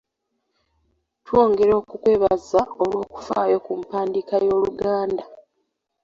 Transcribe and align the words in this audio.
Twongera 1.25 1.73
okukwebaza 1.81 2.61
olw'okufaayo 2.81 3.57
ku 3.65 3.71
mpandiika 3.81 4.35
y'Oluganda. 4.45 5.23